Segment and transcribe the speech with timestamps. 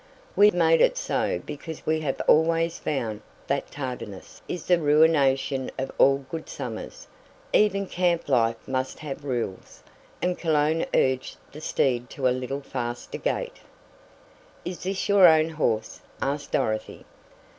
[0.35, 5.91] We made it so because we have always found that tardiness is the ruination of
[5.99, 7.05] all good summers;
[7.53, 9.83] even camp life must have rules,"
[10.19, 13.57] and Cologne urged the steed to a little faster gait.
[14.65, 17.05] "Is this your own horse?" asked Dorothy.